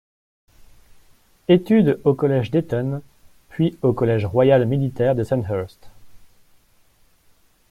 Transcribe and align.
Études 1.47 1.99
au 2.05 2.15
Collège 2.15 2.49
d'Eton 2.49 3.03
puis 3.49 3.77
au 3.83 3.93
Collège 3.93 4.25
royal 4.25 4.65
militaire 4.65 5.13
de 5.13 5.23
Sandhurst. 5.23 5.91